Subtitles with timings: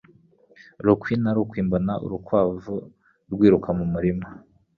[0.85, 2.75] Bukwi na bukwi, mbona urukwavu
[3.33, 4.27] rwiruka mu murima.